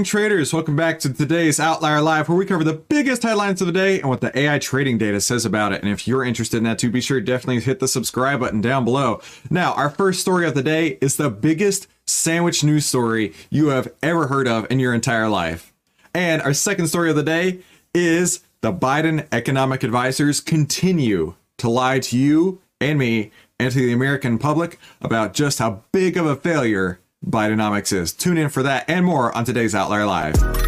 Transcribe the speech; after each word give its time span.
morning, 0.00 0.08
traders. 0.08 0.54
Welcome 0.54 0.76
back 0.76 0.98
to 1.00 1.12
today's 1.12 1.58
OVTLYR 1.58 2.02
Live, 2.02 2.30
where 2.30 2.38
we 2.38 2.46
cover 2.46 2.64
the 2.64 2.72
biggest 2.72 3.22
headlines 3.22 3.60
of 3.60 3.66
the 3.66 3.72
day 3.74 4.00
and 4.00 4.08
what 4.08 4.22
the 4.22 4.38
AI 4.38 4.58
trading 4.58 4.96
data 4.96 5.20
says 5.20 5.44
about 5.44 5.72
it. 5.72 5.82
And 5.82 5.92
if 5.92 6.08
you're 6.08 6.24
interested 6.24 6.56
in 6.56 6.64
that 6.64 6.78
too, 6.78 6.90
be 6.90 7.02
sure 7.02 7.20
to 7.20 7.26
definitely 7.26 7.60
hit 7.60 7.80
the 7.80 7.86
subscribe 7.86 8.40
button 8.40 8.62
down 8.62 8.86
below. 8.86 9.20
Now, 9.50 9.74
our 9.74 9.90
first 9.90 10.22
story 10.22 10.46
of 10.46 10.54
the 10.54 10.62
day 10.62 10.96
is 11.02 11.18
the 11.18 11.28
biggest 11.28 11.86
sandwich 12.06 12.64
news 12.64 12.86
story 12.86 13.34
you 13.50 13.66
have 13.68 13.92
ever 14.02 14.28
heard 14.28 14.48
of 14.48 14.66
in 14.70 14.80
your 14.80 14.94
entire 14.94 15.28
life. 15.28 15.70
And 16.14 16.40
our 16.40 16.54
second 16.54 16.86
story 16.86 17.10
of 17.10 17.16
the 17.16 17.22
day 17.22 17.58
is 17.94 18.42
the 18.62 18.72
Biden 18.72 19.28
economic 19.30 19.82
advisors 19.82 20.40
continue 20.40 21.34
to 21.58 21.68
lie 21.68 21.98
to 21.98 22.16
you 22.16 22.62
and 22.80 22.98
me 22.98 23.32
and 23.58 23.70
to 23.70 23.78
the 23.78 23.92
American 23.92 24.38
public 24.38 24.78
about 25.02 25.34
just 25.34 25.58
how 25.58 25.82
big 25.92 26.16
of 26.16 26.24
a 26.24 26.36
failure 26.36 27.00
Bidenomics 27.24 27.92
is. 27.92 28.12
Tune 28.12 28.38
in 28.38 28.48
for 28.48 28.62
that 28.62 28.88
and 28.88 29.04
more 29.04 29.36
on 29.36 29.44
today's 29.44 29.74
OVTLYR 29.74 30.06
Live. 30.06 30.60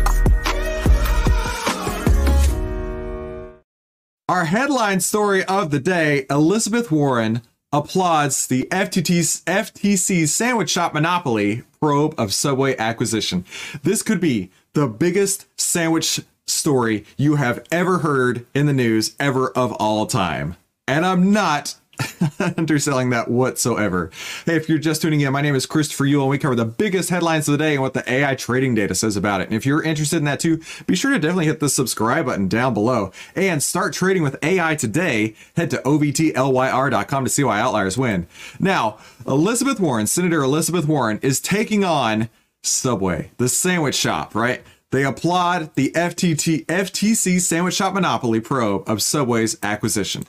Our 4.28 4.44
headline 4.44 5.00
story 5.00 5.44
of 5.44 5.70
the 5.70 5.80
day 5.80 6.26
Elizabeth 6.30 6.90
Warren 6.90 7.42
applauds 7.72 8.46
the 8.46 8.68
FTT's, 8.70 10.30
sandwich 10.32 10.70
shop 10.70 10.94
monopoly 10.94 11.62
probe 11.80 12.14
of 12.18 12.32
Subway 12.32 12.76
acquisition. 12.76 13.44
This 13.82 14.02
could 14.02 14.20
be 14.20 14.50
the 14.74 14.86
biggest 14.86 15.46
sandwich 15.58 16.20
story 16.46 17.04
you 17.16 17.36
have 17.36 17.64
ever 17.70 17.98
heard 17.98 18.46
in 18.54 18.66
the 18.66 18.72
news 18.72 19.16
ever 19.18 19.50
of 19.50 19.72
all 19.72 20.06
time. 20.06 20.56
And 20.86 21.06
I'm 21.06 21.32
not 21.32 21.76
underselling 22.56 23.10
that 23.10 23.28
whatsoever. 23.28 24.10
Hey, 24.46 24.56
if 24.56 24.68
you're 24.68 24.78
just 24.78 25.02
tuning 25.02 25.20
in, 25.20 25.32
my 25.32 25.42
name 25.42 25.54
is 25.54 25.66
Christopher 25.66 26.04
Uhl, 26.04 26.22
and 26.22 26.30
we 26.30 26.38
cover 26.38 26.54
the 26.54 26.64
biggest 26.64 27.10
headlines 27.10 27.48
of 27.48 27.52
the 27.52 27.58
day 27.58 27.74
and 27.74 27.82
what 27.82 27.94
the 27.94 28.10
AI 28.10 28.34
trading 28.34 28.74
data 28.74 28.94
says 28.94 29.16
about 29.16 29.40
it. 29.40 29.48
And 29.48 29.54
if 29.54 29.66
you're 29.66 29.82
interested 29.82 30.16
in 30.16 30.24
that 30.24 30.40
too, 30.40 30.60
be 30.86 30.96
sure 30.96 31.10
to 31.10 31.18
definitely 31.18 31.46
hit 31.46 31.60
the 31.60 31.68
subscribe 31.68 32.26
button 32.26 32.48
down 32.48 32.74
below 32.74 33.12
and 33.34 33.62
start 33.62 33.92
trading 33.92 34.22
with 34.22 34.42
AI 34.42 34.74
today. 34.74 35.34
Head 35.56 35.70
to 35.70 35.78
ovtlyr.com 35.78 37.24
to 37.24 37.30
see 37.30 37.44
why 37.44 37.60
outliers 37.60 37.98
win. 37.98 38.26
Now, 38.58 38.98
Elizabeth 39.26 39.80
Warren, 39.80 40.06
Senator 40.06 40.42
Elizabeth 40.42 40.86
Warren, 40.86 41.18
is 41.22 41.40
taking 41.40 41.84
on 41.84 42.28
Subway, 42.62 43.30
the 43.38 43.48
sandwich 43.48 43.96
shop, 43.96 44.34
right? 44.34 44.62
They 44.92 45.04
applaud 45.04 45.74
the 45.74 45.90
FTT, 45.92 46.66
FTC 46.66 47.40
sandwich 47.40 47.74
shop 47.74 47.94
monopoly 47.94 48.40
probe 48.40 48.88
of 48.88 49.02
Subway's 49.02 49.56
acquisition. 49.62 50.24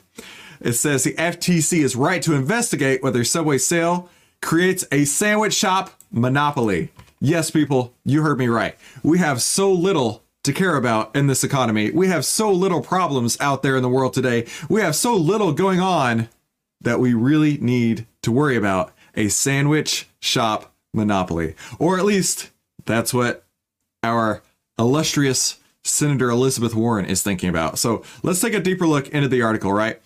It 0.64 0.72
says 0.72 1.04
the 1.04 1.12
FTC 1.12 1.84
is 1.84 1.94
right 1.94 2.22
to 2.22 2.32
investigate 2.32 3.02
whether 3.02 3.22
Subway 3.22 3.58
sale 3.58 4.08
creates 4.40 4.86
a 4.90 5.04
sandwich 5.04 5.52
shop 5.52 5.90
monopoly. 6.10 6.88
Yes, 7.20 7.50
people, 7.50 7.92
you 8.02 8.22
heard 8.22 8.38
me 8.38 8.48
right. 8.48 8.74
We 9.02 9.18
have 9.18 9.42
so 9.42 9.70
little 9.70 10.22
to 10.42 10.54
care 10.54 10.76
about 10.76 11.14
in 11.14 11.26
this 11.26 11.44
economy. 11.44 11.90
We 11.90 12.08
have 12.08 12.24
so 12.24 12.50
little 12.50 12.80
problems 12.80 13.38
out 13.40 13.62
there 13.62 13.76
in 13.76 13.82
the 13.82 13.90
world 13.90 14.14
today. 14.14 14.46
We 14.70 14.80
have 14.80 14.96
so 14.96 15.14
little 15.14 15.52
going 15.52 15.80
on 15.80 16.30
that 16.80 16.98
we 16.98 17.12
really 17.12 17.58
need 17.58 18.06
to 18.22 18.32
worry 18.32 18.56
about 18.56 18.94
a 19.14 19.28
sandwich 19.28 20.08
shop 20.18 20.72
monopoly. 20.94 21.56
Or 21.78 21.98
at 21.98 22.06
least 22.06 22.50
that's 22.86 23.12
what 23.12 23.44
our 24.02 24.42
illustrious 24.78 25.58
Senator 25.84 26.30
Elizabeth 26.30 26.74
Warren 26.74 27.04
is 27.04 27.22
thinking 27.22 27.50
about. 27.50 27.78
So 27.78 28.02
let's 28.22 28.40
take 28.40 28.54
a 28.54 28.60
deeper 28.60 28.86
look 28.86 29.10
into 29.10 29.28
the 29.28 29.42
article, 29.42 29.70
right? 29.70 30.00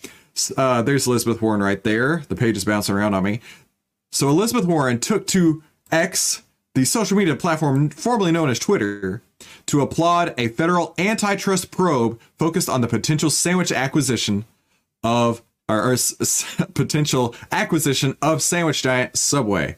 Uh, 0.57 0.83
there's 0.83 1.07
Elizabeth 1.07 1.41
Warren 1.43 1.63
right 1.63 1.83
there. 1.83 2.23
The 2.29 2.37
page 2.37 2.57
is 2.57 2.65
bouncing 2.65 2.95
around 2.95 3.15
on 3.15 3.23
me. 3.25 3.41
So 4.13 4.29
Elizabeth 4.29 4.65
Warren 4.65 5.01
took 5.01 5.27
to 5.29 5.63
X, 5.93 6.43
the 6.75 6.85
social 6.85 7.17
media 7.17 7.37
platform 7.37 7.91
formerly 7.91 8.33
known 8.33 8.49
as 8.49 8.59
Twitter, 8.59 9.23
to 9.67 9.81
applaud 9.81 10.35
a 10.39 10.49
federal 10.49 10.95
antitrust 10.99 11.71
probe 11.71 12.19
focused 12.39 12.69
on 12.69 12.81
the 12.81 12.89
potential 12.89 13.31
sandwich 13.31 13.71
acquisition 13.73 14.45
of 15.03 15.43
or, 15.69 15.91
or 15.91 15.93
s- 15.93 16.45
potential 16.75 17.35
acquisition 17.53 18.17
of 18.23 18.43
sandwich 18.43 18.83
giant 18.83 19.17
Subway. 19.17 19.77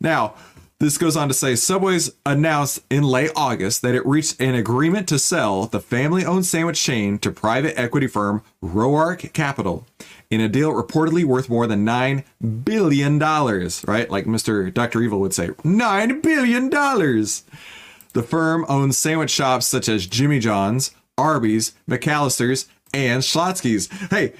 Now, 0.00 0.34
this 0.80 0.98
goes 0.98 1.16
on 1.16 1.28
to 1.28 1.34
say 1.34 1.54
Subway's 1.54 2.10
announced 2.26 2.80
in 2.90 3.04
late 3.04 3.30
August 3.36 3.82
that 3.82 3.94
it 3.94 4.04
reached 4.04 4.40
an 4.40 4.54
agreement 4.54 5.08
to 5.08 5.18
sell 5.18 5.66
the 5.66 5.80
family 5.80 6.24
owned 6.24 6.46
sandwich 6.46 6.82
chain 6.82 7.18
to 7.20 7.30
private 7.30 7.78
equity 7.78 8.08
firm 8.08 8.42
Roark 8.62 9.32
Capital 9.32 9.86
in 10.30 10.40
a 10.40 10.48
deal 10.48 10.72
reportedly 10.72 11.24
worth 11.24 11.48
more 11.48 11.66
than 11.68 11.86
$9 11.86 12.24
billion, 12.64 13.18
right? 13.20 14.10
Like 14.10 14.24
Mr. 14.24 14.74
Dr. 14.74 15.00
Evil 15.00 15.20
would 15.20 15.32
say, 15.32 15.48
$9 15.48 16.22
billion. 16.22 16.70
The 16.70 18.22
firm 18.22 18.66
owns 18.68 18.98
sandwich 18.98 19.30
shops 19.30 19.66
such 19.66 19.88
as 19.88 20.06
Jimmy 20.06 20.40
John's, 20.40 20.90
Arby's, 21.16 21.72
McAllister's, 21.88 22.66
and 22.94 23.22
Schlotzsky's. 23.22 23.88
Hey, 24.08 24.32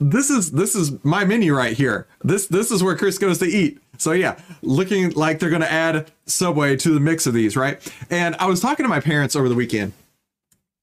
this 0.00 0.30
is 0.30 0.52
this 0.52 0.74
is 0.74 0.92
my 1.04 1.24
menu 1.24 1.54
right 1.54 1.76
here. 1.76 2.06
This 2.24 2.46
this 2.46 2.70
is 2.70 2.82
where 2.82 2.96
Chris 2.96 3.18
goes 3.18 3.38
to 3.38 3.46
eat. 3.46 3.78
So 3.98 4.12
yeah, 4.12 4.38
looking 4.62 5.10
like 5.10 5.38
they're 5.38 5.50
gonna 5.50 5.66
add 5.66 6.10
Subway 6.26 6.76
to 6.76 6.94
the 6.94 7.00
mix 7.00 7.26
of 7.26 7.34
these, 7.34 7.56
right? 7.56 7.80
And 8.10 8.34
I 8.36 8.46
was 8.46 8.60
talking 8.60 8.84
to 8.84 8.88
my 8.88 9.00
parents 9.00 9.36
over 9.36 9.48
the 9.48 9.54
weekend, 9.54 9.92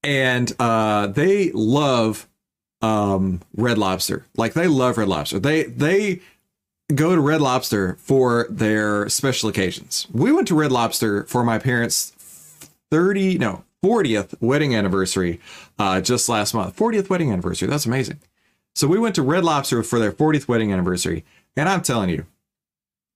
and 0.03 0.51
uh, 0.59 1.07
they 1.07 1.51
love 1.51 2.27
um, 2.81 3.41
Red 3.55 3.77
Lobster. 3.77 4.25
Like 4.37 4.53
they 4.53 4.67
love 4.67 4.97
Red 4.97 5.07
Lobster. 5.07 5.39
They 5.39 5.63
they 5.63 6.21
go 6.93 7.15
to 7.15 7.21
Red 7.21 7.41
Lobster 7.41 7.95
for 7.99 8.45
their 8.49 9.09
special 9.09 9.49
occasions. 9.49 10.05
We 10.13 10.31
went 10.31 10.47
to 10.49 10.55
Red 10.55 10.71
Lobster 10.71 11.23
for 11.23 11.43
my 11.43 11.57
parents' 11.57 12.11
30 12.91 13.39
no 13.39 13.64
40th 13.83 14.35
wedding 14.41 14.75
anniversary 14.75 15.39
uh, 15.77 16.01
just 16.01 16.29
last 16.29 16.53
month. 16.53 16.75
40th 16.75 17.09
wedding 17.09 17.31
anniversary. 17.31 17.67
That's 17.67 17.85
amazing. 17.85 18.19
So 18.75 18.87
we 18.87 18.99
went 18.99 19.15
to 19.15 19.21
Red 19.21 19.43
Lobster 19.43 19.83
for 19.83 19.99
their 19.99 20.11
40th 20.11 20.47
wedding 20.47 20.73
anniversary, 20.73 21.23
and 21.55 21.69
I'm 21.69 21.81
telling 21.81 22.09
you, 22.09 22.25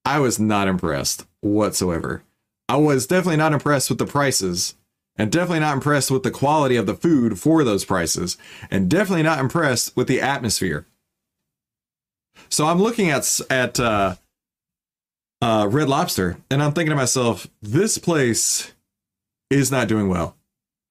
I 0.06 0.20
was 0.20 0.40
not 0.40 0.68
impressed 0.68 1.26
whatsoever. 1.42 2.24
I 2.70 2.78
was 2.78 3.08
definitely 3.08 3.38
not 3.38 3.52
impressed 3.52 3.90
with 3.90 4.00
the 4.00 4.06
prices, 4.06 4.76
and 5.18 5.32
definitely 5.32 5.60
not 5.60 5.74
impressed 5.74 6.12
with 6.12 6.24
the 6.24 6.32
quality 6.32 6.78
of 6.78 6.86
the 6.86 6.94
food 6.94 7.38
for 7.38 7.66
those 7.66 7.84
prices, 7.84 8.38
and 8.72 8.90
definitely 8.90 9.24
not 9.24 9.40
impressed 9.40 9.98
with 9.98 10.08
the 10.08 10.22
atmosphere. 10.22 10.86
So 12.48 12.68
I'm 12.68 12.82
looking 12.82 13.10
at 13.10 13.42
at 13.50 13.80
uh, 13.80 14.16
uh, 15.42 15.68
Red 15.70 15.90
Lobster, 15.90 16.38
and 16.50 16.64
I'm 16.64 16.72
thinking 16.72 16.92
to 16.92 16.96
myself, 16.96 17.48
this 17.62 17.98
place 17.98 18.72
is 19.50 19.72
not 19.72 19.90
doing 19.90 20.08
well. 20.08 20.38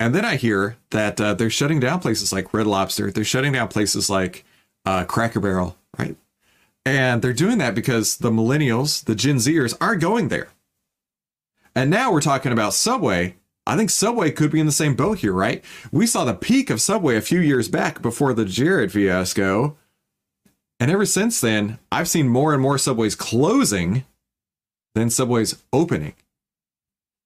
And 0.01 0.15
then 0.15 0.25
I 0.25 0.37
hear 0.37 0.77
that 0.91 1.21
uh, 1.21 1.35
they're 1.35 1.51
shutting 1.51 1.81
down 1.81 2.01
places 2.01 2.33
like 2.33 2.55
Red 2.55 2.67
Lobster. 2.67 3.11
They're 3.11 3.25
shutting 3.25 3.53
down 3.53 3.69
places 3.69 4.09
like 4.09 4.45
uh, 4.85 5.05
Cracker 5.05 5.41
Barrel, 5.41 5.77
right? 5.99 6.17
And 6.87 7.21
they're 7.21 7.33
doing 7.33 7.59
that 7.59 7.75
because 7.75 8.17
the 8.17 8.31
millennials, 8.31 9.05
the 9.05 9.15
Gen 9.15 9.37
Zers, 9.37 9.77
are 9.81 9.97
going 9.97 10.29
there. 10.29 10.49
And 11.75 11.91
now 11.91 12.13
we're 12.13 12.21
talking 12.21 12.53
about 12.53 12.75
Subway. 12.75 13.37
I 13.67 13.77
think 13.77 13.91
Subway 13.91 14.31
could 14.31 14.51
be 14.51 14.61
in 14.61 14.67
the 14.67 14.73
same 14.73 14.95
boat 14.95 15.19
here, 15.19 15.33
right? 15.33 15.63
We 15.93 16.07
saw 16.07 16.25
the 16.25 16.33
peak 16.33 16.71
of 16.71 16.81
Subway 16.81 17.17
a 17.17 17.21
few 17.21 17.41
years 17.41 17.69
back 17.69 18.01
before 18.01 18.33
the 18.33 18.45
Jared 18.45 18.93
fiasco. 18.93 19.77
And 20.81 20.91
ever 20.91 21.05
since 21.05 21.41
then, 21.41 21.79
I've 21.93 22.09
seen 22.09 22.29
more 22.29 22.55
and 22.55 22.63
more 22.63 22.79
Subways 22.79 23.15
closing 23.15 24.05
than 24.95 25.11
Subways 25.11 25.63
opening. 25.73 26.15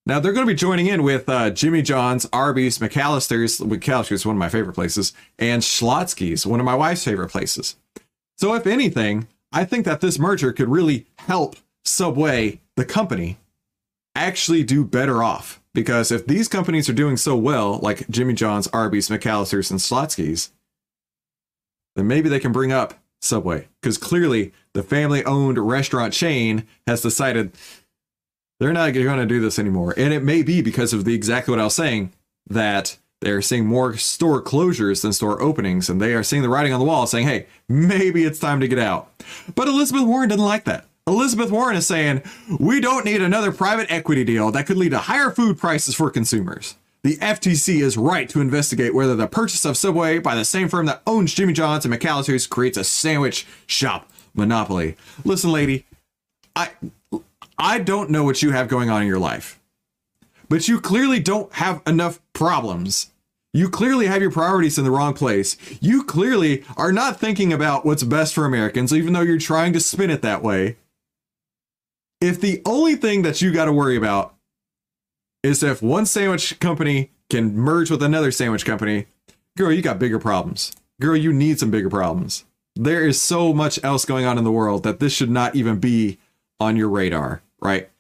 Now 0.05 0.19
they're 0.19 0.33
going 0.33 0.47
to 0.47 0.53
be 0.53 0.57
joining 0.57 0.89
in 0.89 1.05
with 1.05 1.29
uh, 1.29 1.51
Jimmy 1.51 1.81
John's, 1.81 2.27
Arby's, 2.33 2.79
McAllister's. 2.79 3.61
McAllister's 3.61 4.27
one 4.27 4.35
of 4.35 4.41
my 4.41 4.49
favorite 4.49 4.75
places, 4.75 5.13
and 5.39 5.63
Schlotzsky's, 5.63 6.45
one 6.45 6.59
of 6.59 6.67
my 6.67 6.75
wife's 6.75 7.05
favorite 7.05 7.31
places. 7.31 7.77
So 8.37 8.55
if 8.55 8.67
anything, 8.67 9.29
I 9.53 9.65
think 9.65 9.85
that 9.85 10.01
this 10.01 10.19
merger 10.19 10.53
could 10.53 10.69
really 10.69 11.07
help 11.19 11.57
Subway, 11.85 12.61
the 12.77 12.85
company, 12.85 13.39
actually 14.15 14.65
do 14.65 14.85
better 14.85 15.23
off. 15.23 15.61
Because 15.75 16.11
if 16.11 16.27
these 16.27 16.49
companies 16.49 16.89
are 16.89 16.95
doing 16.95 17.17
so 17.17 17.37
well, 17.37 17.79
like 17.79 18.09
Jimmy 18.11 18.35
John's, 18.35 18.67
Arby's, 18.69 19.09
McAllister's, 19.09 19.71
and 19.71 19.81
Schlotzsky's, 19.81 20.51
then 21.97 22.07
maybe 22.09 22.29
they 22.29 22.41
can 22.41 22.53
bring 22.53 22.73
up 22.73 22.95
Subway. 23.21 23.69
Because 23.81 23.99
clearly 23.99 24.53
the 24.75 24.83
family 24.83 25.25
owned 25.25 25.59
restaurant 25.59 26.13
chain 26.13 26.67
has 26.87 27.03
decided 27.03 27.53
they're 28.63 28.73
not 28.73 28.93
going 28.93 29.19
to 29.19 29.27
do 29.27 29.41
this 29.41 29.59
anymore. 29.59 29.93
And 29.97 30.13
it 30.13 30.23
may 30.23 30.43
be 30.43 30.63
because 30.63 30.93
of 30.93 31.05
the 31.05 31.15
exactly 31.15 31.51
what 31.51 31.61
I 31.61 31.65
was 31.65 31.75
saying 31.75 32.13
that 32.49 32.97
they're 33.21 33.43
seeing 33.43 33.67
more 33.67 33.97
store 33.97 34.41
closures 34.41 35.03
than 35.03 35.13
store 35.13 35.43
openings, 35.43 35.89
and 35.89 36.01
they 36.01 36.15
are 36.15 36.23
seeing 36.23 36.43
the 36.43 36.49
writing 36.49 36.73
on 36.73 36.79
the 36.79 36.87
wall 36.87 37.07
saying, 37.07 37.27
hey, 37.27 37.47
maybe 37.69 38.25
it's 38.25 38.39
time 38.39 38.61
to 38.61 38.69
get 38.69 38.79
out. 38.79 39.11
But 39.55 39.69
Elizabeth 39.69 40.05
Warren 40.05 40.29
doesn't 40.29 40.45
like 40.45 40.65
that. 40.65 40.87
Elizabeth 41.09 41.51
Warren 41.51 41.77
is 41.77 41.87
saying, 41.87 42.23
we 42.61 42.81
don't 42.81 43.05
need 43.05 43.21
another 43.21 43.51
private 43.51 43.91
equity 43.91 44.23
deal 44.23 44.53
that 44.53 44.67
could 44.67 44.77
lead 44.77 44.91
to 44.91 44.99
higher 44.99 45.31
food 45.31 45.59
prices 45.59 45.97
for 45.97 46.11
consumers. 46.11 46.77
The 47.03 47.17
FTC 47.17 47.83
is 47.83 47.97
right 47.97 48.29
to 48.29 48.41
investigate 48.41 48.95
whether 48.95 49.17
the 49.17 49.27
purchase 49.27 49.65
of 49.65 49.77
Subway 49.77 50.21
by 50.21 50.37
the 50.37 50.45
same 50.45 50.69
firm 50.69 50.87
that 50.87 51.03
owns 51.05 51.35
Jimmy 51.35 51.53
John's 51.53 51.85
and 51.85 51.93
McAllister's 51.93 52.47
creates 52.47 52.79
a 52.79 52.85
sandwich 52.85 53.45
shop 53.67 54.09
monopoly. 54.35 54.97
Listen, 55.25 55.51
lady, 55.51 55.85
I 56.55 56.71
I 57.59 57.79
don't 57.79 58.11
know 58.11 58.25
what 58.25 58.43
you 58.43 58.51
have 58.51 58.69
going 58.69 58.91
on 58.91 59.03
in 59.03 59.09
your 59.09 59.19
life. 59.19 59.59
but 60.49 60.69
you 60.69 60.79
clearly 60.81 61.19
don't 61.19 61.51
have 61.55 61.81
enough 61.87 62.21
problems. 62.35 63.11
You 63.55 63.71
clearly 63.71 64.07
have 64.07 64.21
your 64.21 64.31
priorities 64.31 64.77
in 64.77 64.85
the 64.85 64.91
wrong 64.91 65.15
place. 65.15 65.57
You 65.81 66.05
clearly 66.05 66.63
are 66.77 66.93
not 66.93 67.19
thinking 67.19 67.53
about 67.55 67.87
what's 67.87 68.03
best 68.03 68.35
for 68.35 68.45
Americans, 68.45 68.93
even 68.93 69.15
though 69.15 69.23
you're 69.23 69.39
trying 69.39 69.73
to 69.73 69.81
spin 69.81 70.11
it 70.11 70.21
that 70.23 70.43
way. 70.43 70.77
If 72.21 72.39
the 72.41 72.61
only 72.67 72.97
thing 72.97 73.23
that 73.23 73.41
you 73.41 73.51
got 73.51 73.65
to 73.65 73.73
worry 73.73 73.97
about 73.97 74.35
is 75.43 75.63
if 75.63 75.81
one 75.83 76.05
sandwich 76.07 76.61
company 76.61 77.11
can 77.31 77.57
merge 77.57 77.91
with 77.91 78.03
another 78.03 78.31
sandwich 78.31 78.67
company, 78.67 79.07
girl, 79.57 79.73
you 79.73 79.81
got 79.81 79.99
bigger 79.99 80.19
problems. 80.19 80.73
Girl, 81.01 81.17
you 81.17 81.33
need 81.33 81.59
some 81.59 81.71
bigger 81.71 81.91
problems. 81.91 82.45
There 82.77 83.07
is 83.07 83.21
so 83.21 83.55
much 83.55 83.83
else 83.83 84.05
going 84.05 84.27
on 84.27 84.37
in 84.37 84.45
the 84.45 84.53
world 84.53 84.83
that 84.83 85.01
this 85.01 85.15
should 85.15 85.31
not 85.31 85.57
even 85.57 85.79
be 85.79 86.19
on 86.63 86.77
your 86.77 86.89
radar, 86.89 87.43
right? 87.61 87.91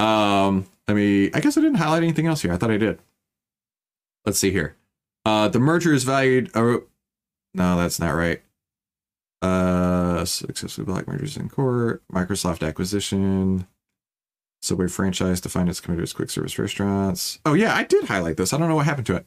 Um, 0.00 0.66
I 0.88 0.94
mean, 0.94 1.30
I 1.34 1.40
guess 1.40 1.56
I 1.56 1.60
didn't 1.60 1.76
highlight 1.76 2.02
anything 2.02 2.26
else 2.26 2.42
here. 2.42 2.52
I 2.52 2.56
thought 2.56 2.70
I 2.70 2.78
did. 2.78 2.98
Let's 4.24 4.38
see 4.38 4.50
here. 4.50 4.76
Uh, 5.24 5.48
the 5.48 5.58
merger 5.58 5.92
is 5.92 6.04
valued. 6.04 6.50
Oh, 6.54 6.84
no, 7.54 7.76
that's 7.76 8.00
not 8.00 8.10
right. 8.10 8.42
Uh, 9.42 10.24
successful 10.24 10.84
black 10.84 11.06
mergers 11.06 11.36
in 11.36 11.48
court. 11.48 12.02
Microsoft 12.12 12.66
acquisition. 12.66 13.66
Subway 14.62 14.88
franchise 14.88 15.40
to 15.42 15.48
find 15.48 15.68
its 15.68 15.80
quick 15.80 16.30
service 16.30 16.58
restaurants. 16.58 17.38
Oh 17.44 17.54
yeah, 17.54 17.74
I 17.74 17.84
did 17.84 18.04
highlight 18.04 18.36
this. 18.36 18.52
I 18.52 18.58
don't 18.58 18.68
know 18.68 18.76
what 18.76 18.86
happened 18.86 19.06
to 19.06 19.16
it. 19.16 19.26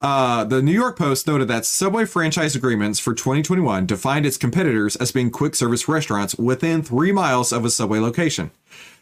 Uh, 0.00 0.44
the 0.44 0.62
New 0.62 0.72
York 0.72 0.96
Post 0.96 1.26
noted 1.26 1.48
that 1.48 1.66
Subway 1.66 2.04
franchise 2.04 2.54
agreements 2.54 3.00
for 3.00 3.14
2021 3.14 3.84
defined 3.84 4.26
its 4.26 4.36
competitors 4.36 4.94
as 4.96 5.10
being 5.10 5.30
quick 5.30 5.56
service 5.56 5.88
restaurants 5.88 6.36
within 6.36 6.82
three 6.82 7.10
miles 7.10 7.52
of 7.52 7.64
a 7.64 7.70
Subway 7.70 7.98
location. 7.98 8.52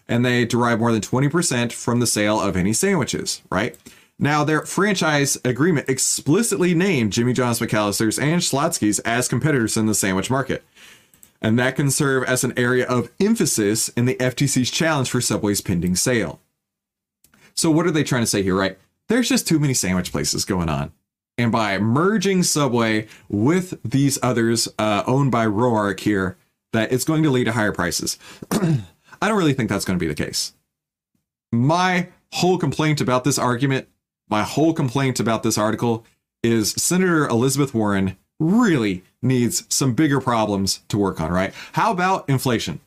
And 0.08 0.24
they 0.24 0.46
derive 0.46 0.78
more 0.78 0.92
than 0.92 1.02
20% 1.02 1.72
from 1.72 2.00
the 2.00 2.06
sale 2.06 2.40
of 2.40 2.56
any 2.56 2.72
sandwiches, 2.72 3.42
right? 3.50 3.76
Now, 4.18 4.44
their 4.44 4.62
franchise 4.62 5.36
agreement 5.44 5.90
explicitly 5.90 6.74
named 6.74 7.12
Jimmy 7.12 7.34
John's 7.34 7.60
McAllister's 7.60 8.18
and 8.18 8.40
Schlotzsky's 8.40 8.98
as 9.00 9.28
competitors 9.28 9.76
in 9.76 9.84
the 9.84 9.94
sandwich 9.94 10.30
market. 10.30 10.64
And 11.42 11.58
that 11.58 11.76
can 11.76 11.90
serve 11.90 12.24
as 12.24 12.42
an 12.42 12.54
area 12.56 12.86
of 12.86 13.10
emphasis 13.20 13.90
in 13.90 14.06
the 14.06 14.14
FTC's 14.14 14.70
challenge 14.70 15.10
for 15.10 15.20
Subway's 15.20 15.60
pending 15.60 15.96
sale. 15.96 16.40
So, 17.54 17.70
what 17.70 17.86
are 17.86 17.90
they 17.90 18.04
trying 18.04 18.22
to 18.22 18.26
say 18.26 18.42
here, 18.42 18.56
right? 18.56 18.78
There's 19.08 19.28
just 19.28 19.46
too 19.46 19.58
many 19.58 19.74
sandwich 19.74 20.12
places 20.12 20.44
going 20.44 20.68
on. 20.68 20.92
And 21.38 21.52
by 21.52 21.78
merging 21.78 22.42
Subway 22.42 23.08
with 23.28 23.78
these 23.84 24.18
others 24.22 24.68
uh, 24.78 25.04
owned 25.06 25.30
by 25.30 25.46
Roark 25.46 26.00
here, 26.00 26.36
that 26.72 26.92
it's 26.92 27.04
going 27.04 27.22
to 27.22 27.30
lead 27.30 27.44
to 27.44 27.52
higher 27.52 27.72
prices. 27.72 28.18
I 28.50 29.28
don't 29.28 29.38
really 29.38 29.54
think 29.54 29.68
that's 29.68 29.84
going 29.84 29.98
to 29.98 30.02
be 30.02 30.12
the 30.12 30.24
case. 30.24 30.54
My 31.52 32.08
whole 32.32 32.58
complaint 32.58 33.00
about 33.00 33.24
this 33.24 33.38
argument, 33.38 33.88
my 34.28 34.42
whole 34.42 34.72
complaint 34.72 35.20
about 35.20 35.42
this 35.42 35.56
article 35.56 36.04
is 36.42 36.72
Senator 36.72 37.26
Elizabeth 37.28 37.74
Warren 37.74 38.16
really 38.38 39.04
needs 39.22 39.64
some 39.68 39.94
bigger 39.94 40.20
problems 40.20 40.80
to 40.88 40.98
work 40.98 41.20
on, 41.20 41.32
right? 41.32 41.54
How 41.72 41.90
about 41.92 42.28
inflation? 42.28 42.80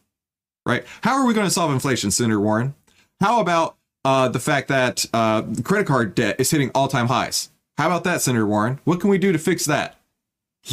Right? 0.66 0.86
How 1.02 1.14
are 1.14 1.26
we 1.26 1.34
going 1.34 1.48
to 1.48 1.54
solve 1.54 1.72
inflation, 1.72 2.12
Senator 2.12 2.40
Warren? 2.40 2.76
How 3.20 3.40
about 3.40 3.76
uh, 4.06 4.30
the 4.30 4.40
fact 4.40 4.68
that 4.70 5.06
uh, 5.14 5.44
credit 5.64 5.88
card 5.88 6.16
debt 6.16 6.40
is 6.40 6.52
hitting 6.52 6.72
all-time 6.74 7.08
highs? 7.08 7.50
How 7.78 7.88
about 7.88 8.04
that, 8.04 8.22
Senator 8.22 8.46
Warren? 8.46 8.80
What 8.84 9.00
can 9.00 9.10
we 9.10 9.18
do 9.18 9.32
to 9.32 9.40
fix 9.40 9.66
that? 9.66 9.96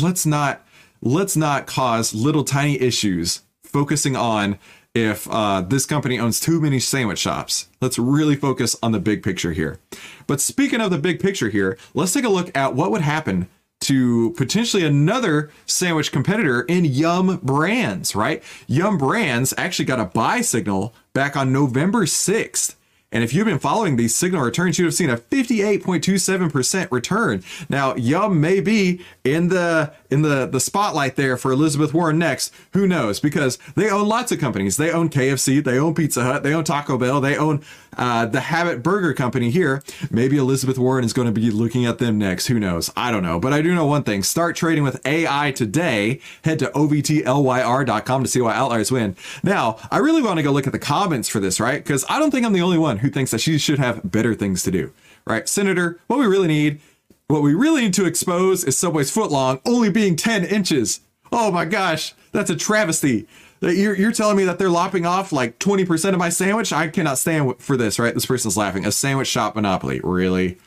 Let's 0.01 0.27
not 0.27 0.67
let's 1.01 1.37
not 1.37 1.67
cause 1.67 2.15
little 2.15 2.43
tiny 2.43 2.81
issues 2.81 3.43
focusing 3.63 4.17
on 4.17 4.59
if 4.95 5.29
uh, 5.31 5.61
this 5.61 5.87
company 5.87 6.19
owns 6.19 6.41
too 6.41 6.61
many 6.61 6.81
sandwich 6.81 7.19
shops. 7.19 7.69
Let's 7.81 7.99
really 7.99 8.35
focus 8.35 8.75
on 8.83 8.93
the 8.93 8.99
big 8.99 9.23
picture 9.23 9.53
here. 9.53 9.79
But 10.27 10.41
speaking 10.41 10.81
of 10.81 10.91
the 10.91 10.99
big 10.99 11.21
picture 11.21 11.51
here, 11.51 11.79
let's 11.95 12.13
take 12.13 12.25
a 12.25 12.31
look 12.31 12.57
at 12.57 12.75
what 12.75 12.91
would 12.91 13.03
happen 13.03 13.49
to 13.83 14.33
potentially 14.33 14.85
another 14.85 15.51
sandwich 15.67 16.11
competitor 16.11 16.63
in 16.63 16.87
Yum 16.87 17.39
Brands, 17.43 18.17
right? 18.17 18.43
Yum 18.67 18.97
Brands 18.97 19.53
actually 19.59 19.85
got 19.85 20.01
a 20.01 20.07
buy 20.07 20.41
signal 20.41 20.95
back 21.13 21.37
on 21.37 21.53
November 21.53 22.07
6th 22.07 22.75
and 23.13 23.23
if 23.23 23.33
you've 23.33 23.47
been 23.47 23.59
following 23.59 23.97
these 23.97 24.15
signal 24.15 24.43
returns, 24.43 24.79
you'd 24.79 24.87
have 24.87 24.95
seen 24.95 25.11
a 25.11 25.17
58.27% 25.17 26.91
return. 26.91 27.43
Now, 27.69 27.95
Yum 27.95 28.41
may 28.41 28.61
be 28.61 29.01
in 29.25 29.49
the 29.49 29.93
in 30.11 30.23
the, 30.23 30.47
the 30.47 30.61
spotlight 30.61 31.17
there 31.17 31.37
for 31.37 31.53
Elizabeth 31.53 31.93
Warren 31.93 32.19
next. 32.19 32.53
Who 32.73 32.87
knows? 32.87 33.21
Because 33.21 33.59
they 33.75 33.91
own 33.91 34.09
lots 34.09 34.33
of 34.33 34.39
companies. 34.39 34.77
They 34.77 34.91
own 34.91 35.09
KFC, 35.09 35.63
they 35.63 35.79
own 35.79 35.95
Pizza 35.95 36.23
Hut, 36.23 36.43
they 36.43 36.55
own 36.55 36.65
Taco 36.65 36.99
Bell, 36.99 37.21
they 37.21 37.37
own 37.37 37.63
uh, 37.97 38.27
the 38.27 38.41
Habit 38.41 38.83
Burger 38.83 39.15
Company 39.15 39.51
here. 39.51 39.83
Maybe 40.11 40.37
Elizabeth 40.37 40.79
Warren 40.79 41.05
is 41.05 41.13
going 41.13 41.27
to 41.27 41.33
be 41.33 41.51
looking 41.51 41.87
at 41.87 41.99
them 41.99 42.19
next. 42.19 42.47
Who 42.47 42.59
knows? 42.59 42.91
I 42.97 43.11
don't 43.11 43.23
know. 43.23 43.41
But 43.41 43.53
I 43.53 43.63
do 43.63 43.75
know 43.75 43.87
one 43.87 44.03
thing. 44.03 44.23
Start 44.23 44.57
trading 44.57 44.85
with 44.85 45.05
AI 45.07 45.53
today. 45.53 46.21
Head 46.45 46.59
to 46.61 46.67
ovtlyr.com 46.67 48.23
to 48.23 48.29
see 48.29 48.41
why 48.41 48.55
outliers 48.55 48.93
win. 48.93 49.17
Now, 49.43 49.79
I 49.91 49.99
really 49.99 50.23
want 50.23 50.39
to 50.39 50.43
go 50.43 50.53
look 50.53 50.67
at 50.67 50.73
the 50.73 50.79
comments 50.79 51.29
for 51.29 51.41
this, 51.41 51.61
right? 51.61 51.83
Because 51.83 52.05
I 52.09 52.19
don't 52.19 52.31
think 52.31 52.45
I'm 52.45 52.53
the 52.53 52.63
only 52.63 52.79
one 52.79 52.99
who 52.99 53.11
thinks 53.11 53.31
that 53.31 53.41
she 53.41 53.59
should 53.59 53.79
have 53.79 54.11
better 54.11 54.35
things 54.35 54.63
to 54.65 54.71
do, 54.71 54.93
right? 55.27 55.49
Senator, 55.49 55.99
what 56.07 56.19
we 56.19 56.27
really 56.27 56.49
need, 56.49 56.81
what 57.29 57.43
we 57.43 57.55
really 57.55 57.83
need 57.83 57.95
to 57.95 58.07
expose 58.07 58.63
is 58.65 58.77
Subway's 58.77 59.15
footlong 59.15 59.61
only 59.67 59.91
being 59.91 60.17
10 60.17 60.45
inches. 60.45 61.01
Oh 61.33 61.51
my 61.51 61.65
gosh, 61.65 62.15
that's 62.33 62.51
a 62.51 62.57
travesty. 62.57 63.27
You're, 63.61 63.97
you're 63.97 64.13
telling 64.13 64.37
me 64.37 64.45
that 64.45 64.59
they're 64.59 64.71
lopping 64.71 65.07
off 65.07 65.33
like 65.33 65.59
20% 65.59 66.13
of 66.13 66.19
my 66.19 66.29
sandwich? 66.29 66.73
I 66.73 66.89
cannot 66.89 67.19
stand 67.19 67.55
for 67.59 67.77
this, 67.77 67.99
right? 67.99 68.15
This 68.15 68.27
person's 68.27 68.57
laughing. 68.57 68.87
A 68.87 68.93
sandwich 68.93 69.29
shop 69.29 69.57
monopoly, 69.57 70.01
really? 70.05 70.59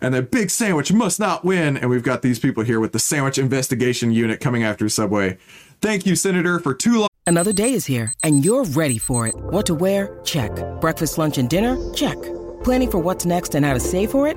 And 0.00 0.14
the 0.14 0.22
big 0.22 0.48
sandwich 0.50 0.90
must 0.92 1.20
not 1.20 1.44
win. 1.44 1.76
And 1.76 1.90
we've 1.90 2.02
got 2.02 2.22
these 2.22 2.38
people 2.38 2.62
here 2.62 2.80
with 2.80 2.92
the 2.92 2.98
sandwich 2.98 3.36
investigation 3.36 4.10
unit 4.10 4.40
coming 4.40 4.62
after 4.62 4.88
Subway. 4.88 5.36
Thank 5.82 6.06
you, 6.06 6.16
Senator, 6.16 6.60
for 6.60 6.72
too 6.72 7.00
long. 7.00 7.08
Another 7.26 7.52
day 7.52 7.74
is 7.74 7.84
here, 7.84 8.14
and 8.24 8.44
you're 8.44 8.64
ready 8.64 8.96
for 8.96 9.26
it. 9.26 9.34
What 9.34 9.66
to 9.66 9.74
wear? 9.74 10.18
Check. 10.24 10.50
Breakfast, 10.80 11.18
lunch, 11.18 11.36
and 11.36 11.50
dinner? 11.50 11.76
Check. 11.92 12.16
Planning 12.64 12.90
for 12.90 12.98
what's 12.98 13.26
next 13.26 13.54
and 13.54 13.64
how 13.66 13.74
to 13.74 13.80
save 13.80 14.10
for 14.10 14.26
it? 14.26 14.36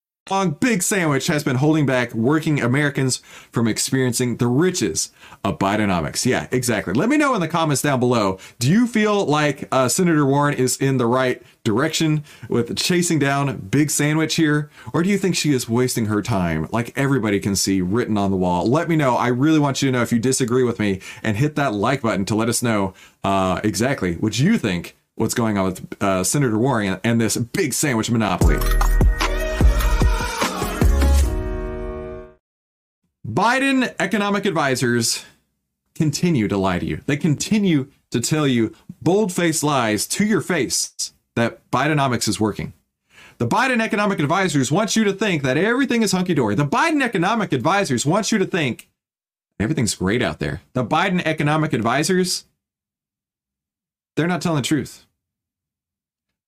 long 0.31 0.51
big 0.51 0.81
sandwich 0.81 1.27
has 1.27 1.43
been 1.43 1.57
holding 1.57 1.85
back 1.85 2.13
working 2.13 2.61
Americans 2.61 3.17
from 3.51 3.67
experiencing 3.67 4.37
the 4.37 4.47
riches 4.47 5.11
of 5.43 5.59
Bidenomics. 5.59 6.25
Yeah, 6.25 6.47
exactly. 6.51 6.93
Let 6.93 7.09
me 7.09 7.17
know 7.17 7.35
in 7.35 7.41
the 7.41 7.49
comments 7.49 7.81
down 7.81 7.99
below. 7.99 8.39
Do 8.57 8.71
you 8.71 8.87
feel 8.87 9.25
like 9.25 9.67
uh, 9.73 9.89
Senator 9.89 10.25
Warren 10.25 10.53
is 10.53 10.77
in 10.77 10.97
the 10.97 11.05
right 11.05 11.43
direction 11.65 12.23
with 12.47 12.77
chasing 12.77 13.19
down 13.19 13.57
Big 13.57 13.91
Sandwich 13.91 14.35
here? 14.35 14.71
Or 14.93 15.03
do 15.03 15.09
you 15.09 15.17
think 15.17 15.35
she 15.35 15.51
is 15.51 15.67
wasting 15.67 16.05
her 16.05 16.21
time 16.21 16.69
like 16.71 16.97
everybody 16.97 17.41
can 17.41 17.57
see 17.57 17.81
written 17.81 18.17
on 18.17 18.31
the 18.31 18.37
wall? 18.37 18.65
Let 18.65 18.87
me 18.87 18.95
know. 18.95 19.17
I 19.17 19.27
really 19.27 19.59
want 19.59 19.81
you 19.81 19.91
to 19.91 19.97
know 19.97 20.01
if 20.01 20.13
you 20.13 20.19
disagree 20.19 20.63
with 20.63 20.79
me 20.79 21.01
and 21.21 21.35
hit 21.35 21.55
that 21.57 21.73
like 21.73 22.03
button 22.03 22.23
to 22.25 22.35
let 22.35 22.47
us 22.47 22.63
know 22.63 22.93
uh, 23.25 23.59
exactly 23.65 24.15
what 24.15 24.39
you 24.39 24.57
think 24.57 24.95
what's 25.15 25.33
going 25.33 25.57
on 25.57 25.65
with 25.65 26.01
uh, 26.01 26.23
Senator 26.23 26.57
Warren 26.57 27.01
and 27.03 27.19
this 27.19 27.35
Big 27.35 27.73
Sandwich 27.73 28.09
monopoly. 28.09 28.57
Biden 33.27 33.93
economic 33.99 34.45
advisors 34.45 35.25
continue 35.95 36.47
to 36.47 36.57
lie 36.57 36.79
to 36.79 36.85
you. 36.85 37.01
They 37.05 37.17
continue 37.17 37.91
to 38.09 38.19
tell 38.19 38.47
you 38.47 38.75
bold 39.01 39.31
faced 39.31 39.63
lies 39.63 40.07
to 40.07 40.25
your 40.25 40.41
face 40.41 41.13
that 41.35 41.69
Bidenomics 41.71 42.27
is 42.27 42.39
working. 42.39 42.73
The 43.37 43.47
Biden 43.47 43.81
economic 43.81 44.19
advisors 44.19 44.71
want 44.71 44.95
you 44.95 45.03
to 45.03 45.13
think 45.13 45.43
that 45.43 45.57
everything 45.57 46.01
is 46.01 46.11
hunky 46.11 46.33
dory. 46.33 46.55
The 46.55 46.65
Biden 46.65 47.01
economic 47.01 47.53
advisors 47.53 48.05
want 48.05 48.31
you 48.31 48.37
to 48.37 48.45
think 48.45 48.89
Everything's 49.61 49.93
great 49.93 50.23
out 50.23 50.39
there. 50.39 50.61
The 50.73 50.83
Biden 50.83 51.21
economic 51.23 51.71
advisors, 51.71 52.45
they're 54.15 54.27
not 54.27 54.41
telling 54.41 54.63
the 54.63 54.67
truth. 54.67 55.05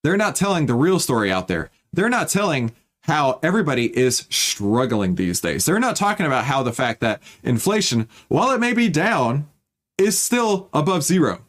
They're 0.04 0.18
not 0.18 0.36
telling 0.36 0.66
the 0.66 0.74
real 0.74 1.00
story 1.00 1.32
out 1.32 1.48
there. 1.48 1.70
They're 1.94 2.10
not 2.10 2.28
telling 2.28 2.74
how 3.04 3.40
everybody 3.44 3.96
is 3.98 4.26
struggling 4.30 5.16
these 5.16 5.42
days. 5.42 5.66
They're 5.66 5.80
not 5.80 5.96
talking 5.96 6.26
about 6.26 6.46
how 6.46 6.64
the 6.64 6.74
fact 6.74 7.02
that 7.02 7.22
inflation, 7.44 8.08
while 8.28 8.52
it 8.52 8.60
may 8.60 8.74
be 8.74 8.90
down, 8.90 9.50
is 9.98 10.18
still 10.18 10.70
above 10.74 11.04
zero. 11.04 11.44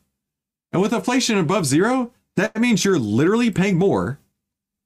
And 0.72 0.82
with 0.82 0.92
inflation 0.92 1.38
above 1.38 1.66
zero, 1.66 2.12
that 2.36 2.58
means 2.58 2.84
you're 2.84 2.98
literally 2.98 3.50
paying 3.50 3.78
more 3.78 4.18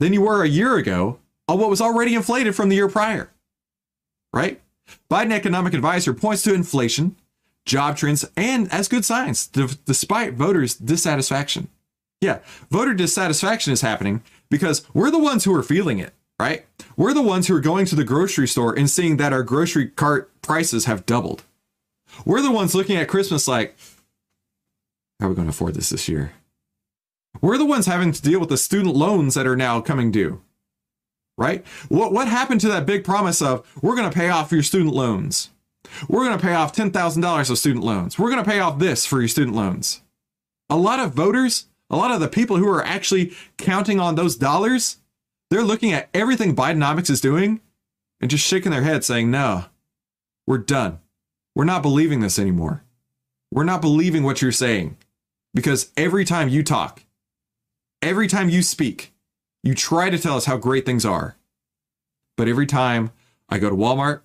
than 0.01 0.13
you 0.13 0.23
were 0.23 0.43
a 0.43 0.49
year 0.49 0.77
ago 0.77 1.19
on 1.49 1.59
what 1.59 1.71
was 1.71 1.81
already 1.81 2.15
inflated 2.15 2.55
from 2.55 2.69
the 2.69 2.77
year 2.77 2.89
prior. 2.89 3.31
Right? 4.33 4.61
Biden 5.11 5.33
economic 5.33 5.73
advisor 5.73 6.13
points 6.13 6.43
to 6.43 6.55
inflation, 6.55 7.17
job 7.65 7.97
trends, 7.97 8.27
and 8.37 8.71
as 8.71 8.89
good 8.89 9.05
signs, 9.05 9.47
despite 9.47 10.35
voters' 10.35 10.75
dissatisfaction. 10.75 11.69
Yeah, 12.21 12.41
voter 12.71 12.95
dissatisfaction 12.95 13.73
is 13.73 13.81
happening 13.81 14.23
because 14.51 14.85
we're 14.93 15.11
the 15.11 15.19
ones 15.19 15.45
who 15.45 15.55
are 15.55 15.63
feeling 15.63 15.99
it, 15.99 16.13
right? 16.39 16.67
We're 16.97 17.15
the 17.15 17.23
ones 17.23 17.49
who 17.49 17.57
are 17.57 17.61
going 17.61 17.87
to 17.87 17.97
the 17.97 18.05
grocery 18.05 18.49
store 18.49 18.77
and 18.77 18.89
seeing 18.89 19.17
that 19.17 19.33
our 19.33 19.43
grocery 19.43 19.89
cart 19.89 20.31
prices 20.43 20.85
have 20.87 21.07
doubled. 21.07 21.45
We're 22.25 22.43
the 22.43 22.51
ones 22.51 22.75
looking 22.75 22.97
at 22.97 23.09
Christmas 23.09 23.47
like, 23.47 23.77
how 25.21 25.27
are 25.27 25.31
we 25.31 25.35
going 25.35 25.47
to 25.47 25.51
afford 25.51 25.75
this 25.75 25.91
this 25.91 26.09
year? 26.09 26.33
We're 27.41 27.59
the 27.59 27.67
ones 27.67 27.87
having 27.87 28.13
to 28.13 28.23
deal 28.23 28.41
with 28.41 28.49
the 28.49 28.57
student 28.57 28.97
loans 28.97 29.35
that 29.35 29.47
are 29.47 29.57
now 29.57 29.81
coming 29.81 30.11
due. 30.11 30.43
Right? 31.37 31.65
What 31.89 32.13
what 32.13 32.27
happened 32.27 32.61
to 32.63 32.69
that 32.69 32.87
big 32.87 33.05
promise 33.05 33.41
of 33.41 33.65
we're 33.81 33.95
going 33.95 34.11
to 34.11 34.17
pay 34.17 34.29
off 34.29 34.51
your 34.51 34.65
student 34.65 34.93
loans? 34.93 35.51
We're 36.09 36.25
going 36.25 36.37
to 36.37 36.45
pay 36.45 36.55
off 36.55 36.75
$10,000 36.75 37.51
of 37.51 37.59
student 37.59 37.85
loans. 37.85 38.19
We're 38.19 38.31
going 38.31 38.45
to 38.45 38.51
pay 38.51 38.59
off 38.61 38.79
this 38.79 39.07
for 39.07 39.21
your 39.21 39.29
student 39.29 39.57
loans. 39.57 40.03
A 40.69 40.77
lot 40.77 41.01
of 41.01 41.13
voters, 41.13 41.67
a 41.89 41.97
lot 41.97 42.11
of 42.11 42.21
the 42.21 42.29
people 42.29 42.57
who 42.57 42.69
are 42.69 42.85
actually 42.85 43.33
counting 43.57 44.01
on 44.01 44.17
those 44.17 44.37
dollars, 44.37 44.99
they're 45.51 45.63
looking 45.63 45.93
at 45.93 46.09
everything 46.13 46.55
Bidenomics 46.55 47.11
is 47.11 47.21
doing 47.21 47.61
and 48.21 48.31
just 48.31 48.45
shaking 48.45 48.73
their 48.73 48.83
head 48.83 49.05
saying, 49.05 49.31
"No. 49.31 49.67
We're 50.47 50.59
done. 50.59 51.01
We're 51.55 51.65
not 51.65 51.83
believing 51.83 52.21
this 52.21 52.39
anymore. 52.39 52.85
We're 53.51 53.65
not 53.65 53.81
believing 53.81 54.23
what 54.23 54.43
you're 54.43 54.53
saying." 54.53 54.97
Because 55.55 55.91
every 55.97 56.25
time 56.25 56.49
you 56.49 56.63
talk, 56.63 57.05
every 58.03 58.29
time 58.29 58.49
you 58.49 58.63
speak, 58.63 59.15
you 59.63 59.75
try 59.75 60.11
to 60.11 60.19
tell 60.19 60.37
us 60.37 60.45
how 60.45 60.57
great 60.57 60.87
things 60.87 61.05
are. 61.05 61.37
But 62.37 62.49
every 62.49 62.67
time 62.67 63.11
I 63.49 63.59
go 63.59 63.71
to 63.71 63.77
Walmart, 63.77 64.21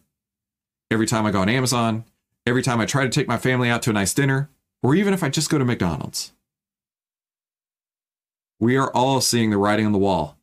every 0.92 1.08
time 1.08 1.26
I 1.26 1.32
go 1.32 1.42
on 1.42 1.50
Amazon, 1.50 2.06
every 2.46 2.62
time 2.62 2.80
I 2.80 2.86
try 2.86 3.04
to 3.04 3.10
take 3.10 3.28
my 3.28 3.38
family 3.38 3.70
out 3.70 3.82
to 3.84 3.90
a 3.90 3.94
nice 3.94 4.14
dinner, 4.14 4.50
or 4.84 4.94
even 4.96 5.14
if 5.14 5.24
I 5.24 5.30
just 5.30 5.50
go 5.50 5.58
to 5.58 5.66
McDonald's, 5.66 6.34
we 8.60 8.78
are 8.78 8.92
all 8.92 9.22
seeing 9.22 9.50
the 9.50 9.58
writing 9.58 9.86
on 9.86 9.92
the 9.94 9.98
wall 9.98 10.38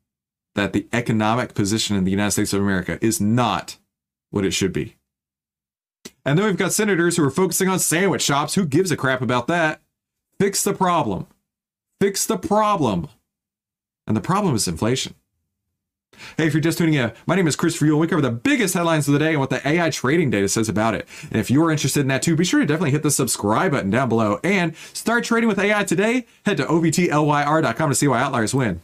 that 0.55 0.73
the 0.73 0.89
economic 0.93 1.55
position 1.55 1.97
in 1.97 2.05
the 2.05 2.11
United 2.11 2.33
States 2.33 2.53
of 2.53 2.61
America 2.61 2.99
is 3.01 3.21
not 3.21 3.79
what 4.31 4.45
it 4.45 4.53
should 4.53 4.73
be. 4.73 4.97
And 6.25 6.39
then 6.39 6.47
we've 6.47 6.57
got 6.57 6.73
senators 6.73 7.17
who 7.17 7.25
are 7.25 7.31
focusing 7.31 7.69
on 7.69 7.79
sandwich 7.79 8.23
shops. 8.23 8.55
Who 8.55 8.67
gives 8.67 8.91
a 8.91 8.97
crap 8.97 9.23
about 9.23 9.47
that? 9.49 9.81
Fix 10.39 10.63
the 10.63 10.75
problem. 10.75 11.27
Fix 12.01 12.27
the 12.27 12.39
problem. 12.39 13.09
And 14.07 14.17
the 14.17 14.21
problem 14.21 14.55
is 14.55 14.67
inflation. 14.67 15.15
Hey, 16.37 16.47
if 16.47 16.55
you're 16.55 16.61
just 16.61 16.79
tuning 16.79 16.95
in, 16.95 17.13
my 17.27 17.35
name 17.35 17.47
is 17.47 17.57
Chris 17.57 17.81
Uhl. 17.81 17.99
We 17.99 18.07
cover 18.07 18.21
the 18.21 18.31
biggest 18.31 18.75
headlines 18.75 19.09
of 19.09 19.13
the 19.13 19.19
day 19.19 19.31
and 19.31 19.41
what 19.41 19.51
the 19.51 19.67
AI 19.67 19.91
trading 19.91 20.31
data 20.31 20.49
says 20.49 20.69
about 20.69 20.95
it. 20.95 21.09
And 21.31 21.41
if 21.41 21.51
you're 21.51 21.71
interested 21.71 22.01
in 22.01 22.09
that 22.09 22.23
too, 22.23 22.37
be 22.37 22.45
sure 22.45 22.61
to 22.61 22.67
definitely 22.67 22.91
hit 22.91 23.03
the 23.03 23.11
subscribe 23.11 23.73
button 23.73 23.91
down 23.91 24.09
below 24.09 24.41
and 24.43 24.77
start 24.77 25.25
trading 25.25 25.49
with 25.49 25.59
AI 25.59 25.85
today. 25.85 26.27
Head 26.45 26.59
to 26.59 26.65
ovtlyr.com 26.65 27.91
to 27.91 27.95
see 27.95 28.09
why 28.09 28.21
outliers 28.21 28.55
win. 28.55 28.83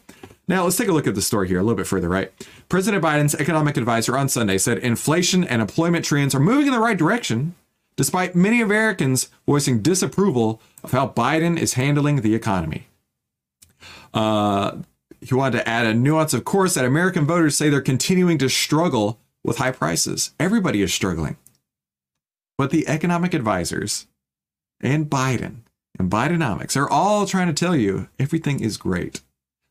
Now, 0.48 0.64
let's 0.64 0.76
take 0.76 0.88
a 0.88 0.92
look 0.92 1.08
at 1.08 1.16
the 1.16 1.22
story 1.22 1.48
here 1.48 1.58
a 1.58 1.62
little 1.62 1.76
bit 1.76 1.88
further, 1.88 2.08
right? 2.08 2.32
President 2.68 3.02
Biden's 3.02 3.34
economic 3.34 3.76
advisor 3.76 4.16
on 4.16 4.28
Sunday 4.28 4.58
said 4.58 4.78
inflation 4.78 5.42
and 5.42 5.60
employment 5.60 6.04
trends 6.04 6.34
are 6.34 6.40
moving 6.40 6.68
in 6.68 6.72
the 6.72 6.78
right 6.78 6.96
direction, 6.96 7.56
despite 7.96 8.36
many 8.36 8.60
Americans 8.60 9.28
voicing 9.46 9.82
disapproval 9.82 10.60
of 10.84 10.92
how 10.92 11.08
Biden 11.08 11.58
is 11.58 11.74
handling 11.74 12.20
the 12.20 12.34
economy. 12.34 12.86
Uh, 14.14 14.78
he 15.20 15.34
wanted 15.34 15.58
to 15.58 15.68
add 15.68 15.86
a 15.86 15.94
nuance, 15.94 16.32
of 16.32 16.44
course, 16.44 16.74
that 16.74 16.84
American 16.84 17.26
voters 17.26 17.56
say 17.56 17.68
they're 17.68 17.80
continuing 17.80 18.38
to 18.38 18.48
struggle 18.48 19.18
with 19.42 19.58
high 19.58 19.72
prices. 19.72 20.32
Everybody 20.38 20.80
is 20.80 20.94
struggling. 20.94 21.36
But 22.56 22.70
the 22.70 22.86
economic 22.86 23.34
advisors 23.34 24.06
and 24.80 25.10
Biden 25.10 25.62
and 25.98 26.10
Bidenomics 26.10 26.76
are 26.76 26.88
all 26.88 27.26
trying 27.26 27.48
to 27.48 27.52
tell 27.52 27.74
you 27.74 28.08
everything 28.18 28.60
is 28.60 28.76
great. 28.76 29.22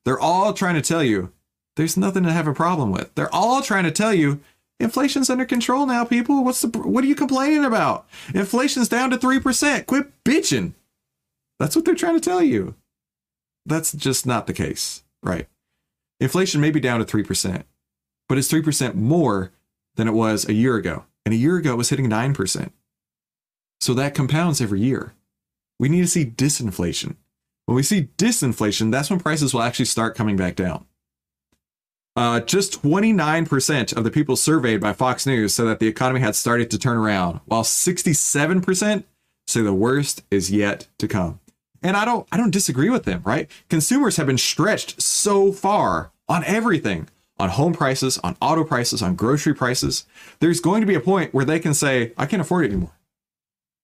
They're 0.05 0.19
all 0.19 0.53
trying 0.53 0.75
to 0.75 0.81
tell 0.81 1.03
you 1.03 1.31
there's 1.75 1.97
nothing 1.97 2.23
to 2.23 2.31
have 2.31 2.47
a 2.47 2.53
problem 2.53 2.91
with. 2.91 3.13
They're 3.15 3.33
all 3.33 3.61
trying 3.61 3.83
to 3.83 3.91
tell 3.91 4.13
you 4.13 4.39
inflation's 4.79 5.29
under 5.29 5.45
control 5.45 5.85
now, 5.85 6.05
people. 6.05 6.43
What's 6.43 6.61
the 6.61 6.67
what 6.79 7.03
are 7.03 7.07
you 7.07 7.15
complaining 7.15 7.65
about? 7.65 8.07
Inflation's 8.33 8.87
down 8.87 9.09
to 9.09 9.17
3%. 9.17 9.85
Quit 9.85 10.23
bitching. 10.23 10.73
That's 11.59 11.75
what 11.75 11.85
they're 11.85 11.95
trying 11.95 12.15
to 12.15 12.21
tell 12.29 12.41
you. 12.41 12.75
That's 13.65 13.93
just 13.93 14.25
not 14.25 14.47
the 14.47 14.53
case, 14.53 15.03
right? 15.23 15.47
Inflation 16.19 16.61
may 16.61 16.71
be 16.71 16.79
down 16.79 16.99
to 16.99 17.05
3%, 17.05 17.63
but 18.29 18.37
it's 18.37 18.51
3% 18.51 18.95
more 18.95 19.51
than 19.95 20.07
it 20.07 20.13
was 20.13 20.47
a 20.47 20.53
year 20.53 20.75
ago. 20.75 21.05
And 21.25 21.33
a 21.33 21.37
year 21.37 21.57
ago 21.57 21.73
it 21.73 21.77
was 21.77 21.89
hitting 21.89 22.09
9%. 22.09 22.71
So 23.81 23.93
that 23.93 24.13
compounds 24.13 24.61
every 24.61 24.81
year. 24.81 25.13
We 25.79 25.89
need 25.89 26.01
to 26.01 26.07
see 26.07 26.25
disinflation. 26.25 27.15
When 27.65 27.75
we 27.75 27.83
see 27.83 28.09
disinflation, 28.17 28.91
that's 28.91 29.09
when 29.09 29.19
prices 29.19 29.53
will 29.53 29.61
actually 29.61 29.85
start 29.85 30.15
coming 30.15 30.35
back 30.35 30.55
down. 30.55 30.85
Uh, 32.15 32.39
just 32.39 32.81
29% 32.81 33.97
of 33.97 34.03
the 34.03 34.11
people 34.11 34.37
surveyed 34.37 34.79
by 34.79 34.93
Fox 34.93 35.25
News 35.25 35.53
said 35.53 35.65
that 35.65 35.79
the 35.79 35.87
economy 35.87 36.21
had 36.21 36.35
started 36.35 36.71
to 36.71 36.79
turn 36.79 36.95
around, 36.95 37.41
while 37.45 37.63
67% 37.63 39.03
say 39.47 39.61
the 39.61 39.73
worst 39.73 40.23
is 40.31 40.49
yet 40.49 40.87
to 40.97 41.07
come. 41.07 41.39
And 41.83 41.97
I 41.97 42.05
don't 42.05 42.27
I 42.31 42.37
don't 42.37 42.51
disagree 42.51 42.89
with 42.89 43.03
them, 43.03 43.21
right? 43.25 43.49
Consumers 43.69 44.17
have 44.17 44.25
been 44.25 44.37
stretched 44.37 45.01
so 45.01 45.51
far 45.51 46.11
on 46.27 46.43
everything, 46.45 47.09
on 47.37 47.49
home 47.49 47.73
prices, 47.73 48.17
on 48.19 48.37
auto 48.41 48.63
prices, 48.63 49.03
on 49.03 49.15
grocery 49.15 49.53
prices. 49.53 50.05
There's 50.39 50.59
going 50.59 50.81
to 50.81 50.87
be 50.87 50.95
a 50.95 50.99
point 50.99 51.33
where 51.33 51.45
they 51.45 51.59
can 51.59 51.73
say, 51.73 52.13
I 52.17 52.25
can't 52.25 52.41
afford 52.41 52.65
it 52.65 52.71
anymore. 52.71 52.97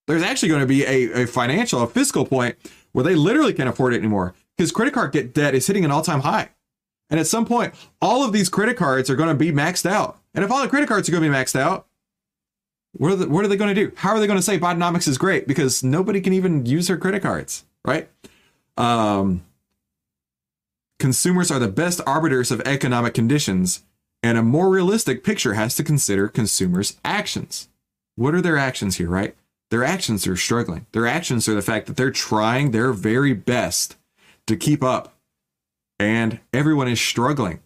There's 0.07 0.23
actually 0.23 0.49
going 0.49 0.61
to 0.61 0.67
be 0.67 0.83
a, 0.83 1.23
a 1.23 1.27
financial, 1.27 1.83
a 1.83 1.87
fiscal 1.87 2.25
point 2.25 2.55
where 2.91 3.03
they 3.03 3.15
literally 3.15 3.53
can't 3.53 3.69
afford 3.69 3.93
it 3.93 3.97
anymore 3.97 4.35
because 4.57 4.71
credit 4.71 4.93
card 4.93 5.33
debt 5.33 5.55
is 5.55 5.67
hitting 5.67 5.85
an 5.85 5.91
all-time 5.91 6.21
high. 6.21 6.49
And 7.09 7.19
at 7.19 7.27
some 7.27 7.45
point, 7.45 7.73
all 8.01 8.23
of 8.23 8.31
these 8.31 8.47
credit 8.47 8.77
cards 8.77 9.09
are 9.09 9.15
going 9.15 9.29
to 9.29 9.35
be 9.35 9.51
maxed 9.51 9.85
out. 9.85 10.19
And 10.33 10.45
if 10.45 10.51
all 10.51 10.61
the 10.61 10.69
credit 10.69 10.87
cards 10.87 11.09
are 11.09 11.11
going 11.11 11.23
to 11.23 11.29
be 11.29 11.35
maxed 11.35 11.59
out, 11.59 11.87
what 12.93 13.11
are, 13.11 13.15
the, 13.15 13.29
what 13.29 13.43
are 13.43 13.47
they 13.47 13.57
going 13.57 13.73
to 13.73 13.85
do? 13.85 13.91
How 13.97 14.11
are 14.11 14.19
they 14.19 14.27
going 14.27 14.39
to 14.39 14.43
say 14.43 14.59
Bidenomics 14.59 15.07
is 15.07 15.17
great? 15.17 15.47
Because 15.47 15.83
nobody 15.83 16.21
can 16.21 16.33
even 16.33 16.65
use 16.65 16.87
their 16.87 16.97
credit 16.97 17.21
cards, 17.21 17.65
right? 17.85 18.09
Um, 18.77 19.43
consumers 20.99 21.51
are 21.51 21.59
the 21.59 21.67
best 21.67 22.01
arbiters 22.05 22.51
of 22.51 22.61
economic 22.61 23.13
conditions, 23.13 23.83
and 24.23 24.37
a 24.37 24.43
more 24.43 24.69
realistic 24.69 25.23
picture 25.23 25.53
has 25.53 25.75
to 25.75 25.83
consider 25.83 26.27
consumers' 26.27 26.99
actions. 27.03 27.69
What 28.15 28.35
are 28.35 28.41
their 28.41 28.57
actions 28.57 28.97
here, 28.97 29.09
right? 29.09 29.35
Their 29.71 29.85
actions 29.85 30.27
are 30.27 30.35
struggling. 30.35 30.85
Their 30.91 31.07
actions 31.07 31.47
are 31.47 31.55
the 31.55 31.61
fact 31.61 31.87
that 31.87 31.95
they're 31.95 32.11
trying 32.11 32.71
their 32.71 32.91
very 32.91 33.33
best 33.33 33.95
to 34.45 34.57
keep 34.57 34.83
up, 34.83 35.15
and 35.97 36.41
everyone 36.53 36.89
is 36.89 36.99
struggling. 36.99 37.61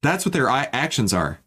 That's 0.00 0.24
what 0.24 0.32
their 0.32 0.48
actions 0.48 1.12
are. 1.12 1.40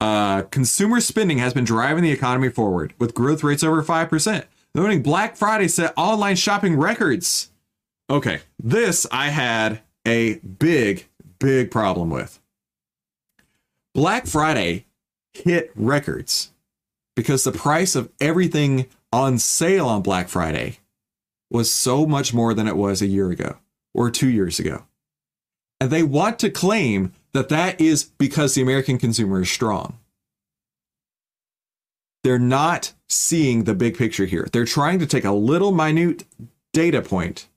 Uh, 0.00 0.42
consumer 0.44 1.02
spending 1.02 1.36
has 1.36 1.52
been 1.52 1.64
driving 1.64 2.02
the 2.02 2.10
economy 2.10 2.48
forward, 2.48 2.94
with 2.98 3.14
growth 3.14 3.44
rates 3.44 3.62
over 3.62 3.82
5%. 3.82 4.44
Noting 4.74 5.02
Black 5.02 5.36
Friday 5.36 5.68
set 5.68 5.92
online 5.94 6.36
shopping 6.36 6.76
records. 6.76 7.50
Okay, 8.08 8.40
this 8.58 9.06
I 9.12 9.28
had 9.28 9.82
a 10.06 10.36
big, 10.36 11.08
big 11.38 11.70
problem 11.70 12.08
with. 12.08 12.40
Black 13.94 14.26
Friday 14.26 14.86
hit 15.34 15.70
records 15.74 16.50
because 17.16 17.44
the 17.44 17.52
price 17.52 17.94
of 17.94 18.10
everything 18.20 18.86
on 19.12 19.38
sale 19.38 19.86
on 19.86 20.02
Black 20.02 20.28
Friday 20.28 20.78
was 21.50 21.72
so 21.72 22.06
much 22.06 22.34
more 22.34 22.54
than 22.54 22.66
it 22.66 22.76
was 22.76 23.00
a 23.00 23.06
year 23.06 23.30
ago 23.30 23.58
or 23.94 24.10
two 24.10 24.28
years 24.28 24.58
ago. 24.58 24.84
And 25.80 25.90
they 25.90 26.02
want 26.02 26.38
to 26.40 26.50
claim 26.50 27.12
that 27.32 27.48
that 27.48 27.80
is 27.80 28.04
because 28.04 28.54
the 28.54 28.62
American 28.62 28.98
consumer 28.98 29.42
is 29.42 29.50
strong. 29.50 29.98
They're 32.22 32.38
not 32.38 32.92
seeing 33.08 33.64
the 33.64 33.74
big 33.74 33.98
picture 33.98 34.24
here. 34.24 34.48
They're 34.50 34.64
trying 34.64 34.98
to 35.00 35.06
take 35.06 35.24
a 35.24 35.32
little 35.32 35.72
minute 35.72 36.24
data 36.72 37.02
point 37.02 37.48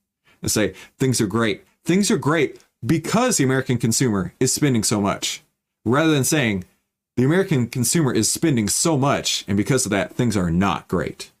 and 0.42 0.50
say 0.50 0.74
things 0.98 1.20
are 1.20 1.26
great. 1.26 1.64
Things 1.84 2.10
are 2.10 2.18
great 2.18 2.62
because 2.84 3.38
the 3.38 3.44
American 3.44 3.78
consumer 3.78 4.34
is 4.38 4.52
spending 4.52 4.84
so 4.84 5.00
much, 5.00 5.42
rather 5.84 6.12
than 6.12 6.24
saying 6.24 6.64
The 7.18 7.24
American 7.24 7.66
consumer 7.66 8.12
is 8.12 8.30
spending 8.30 8.68
so 8.68 8.96
much, 8.96 9.44
and 9.48 9.56
because 9.56 9.84
of 9.84 9.90
that, 9.90 10.14
things 10.14 10.36
are 10.36 10.52
not 10.52 10.86
great. 10.86 11.32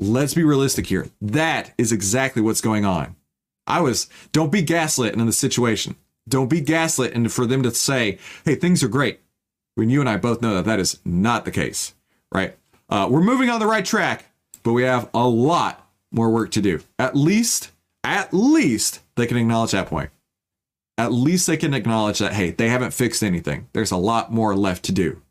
Let's 0.00 0.32
be 0.32 0.42
realistic 0.42 0.86
here. 0.86 1.10
That 1.20 1.74
is 1.76 1.92
exactly 1.92 2.40
what's 2.40 2.62
going 2.62 2.86
on. 2.86 3.14
I 3.66 3.82
was, 3.82 4.08
don't 4.32 4.50
be 4.50 4.62
gaslit 4.62 5.12
in 5.12 5.26
the 5.26 5.32
situation. 5.32 5.96
Don't 6.26 6.48
be 6.48 6.62
gaslit 6.62 7.12
and 7.12 7.30
for 7.30 7.44
them 7.44 7.62
to 7.62 7.72
say, 7.72 8.18
hey, 8.46 8.54
things 8.54 8.82
are 8.82 8.88
great. 8.88 9.20
When 9.74 9.90
you 9.90 10.00
and 10.00 10.08
I 10.08 10.16
both 10.16 10.40
know 10.40 10.54
that 10.54 10.64
that 10.64 10.80
is 10.80 10.98
not 11.04 11.44
the 11.44 11.50
case, 11.50 11.92
right? 12.34 12.56
Uh, 12.88 13.08
we're 13.10 13.20
moving 13.20 13.50
on 13.50 13.60
the 13.60 13.66
right 13.66 13.84
track, 13.84 14.24
but 14.62 14.72
we 14.72 14.84
have 14.84 15.10
a 15.12 15.28
lot 15.28 15.86
more 16.10 16.30
work 16.30 16.52
to 16.52 16.62
do. 16.62 16.80
At 16.98 17.14
least, 17.14 17.70
at 18.02 18.32
least 18.32 19.00
they 19.16 19.26
can 19.26 19.36
acknowledge 19.36 19.72
that 19.72 19.88
point 19.88 20.08
at 20.98 21.12
least 21.12 21.46
they 21.46 21.56
can 21.56 21.74
acknowledge 21.74 22.18
that 22.18 22.34
hey 22.34 22.50
they 22.50 22.68
haven't 22.68 22.92
fixed 22.92 23.22
anything. 23.22 23.68
There's 23.72 23.90
a 23.90 23.96
lot 23.96 24.32
more 24.32 24.54
left 24.54 24.84
to 24.84 24.92
do. 24.92 25.22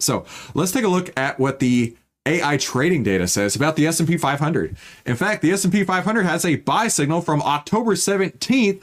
So 0.00 0.24
let's 0.54 0.72
take 0.72 0.84
a 0.84 0.88
look 0.88 1.10
at 1.16 1.38
what 1.38 1.58
the 1.58 1.96
ai 2.24 2.56
trading 2.56 3.02
data 3.02 3.26
says 3.26 3.56
about 3.56 3.74
the 3.74 3.84
s&p 3.84 4.16
500 4.16 4.76
in 5.04 5.16
fact 5.16 5.42
the 5.42 5.50
s&p 5.50 5.82
500 5.82 6.22
has 6.22 6.44
a 6.44 6.54
buy 6.54 6.86
signal 6.86 7.20
from 7.20 7.42
october 7.42 7.96
17th 7.96 8.82